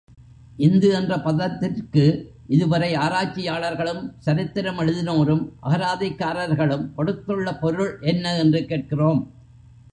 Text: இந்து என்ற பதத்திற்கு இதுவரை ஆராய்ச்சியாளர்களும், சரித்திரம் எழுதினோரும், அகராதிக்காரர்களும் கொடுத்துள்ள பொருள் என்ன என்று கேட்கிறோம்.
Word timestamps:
இந்து 0.57 0.89
என்ற 0.89 1.19
பதத்திற்கு 1.19 2.03
இதுவரை 2.47 2.95
ஆராய்ச்சியாளர்களும், 2.95 4.01
சரித்திரம் 4.17 4.79
எழுதினோரும், 4.79 5.43
அகராதிக்காரர்களும் 5.63 6.93
கொடுத்துள்ள 6.95 7.55
பொருள் 7.55 7.99
என்ன 8.01 8.37
என்று 8.37 8.65
கேட்கிறோம். 8.65 9.21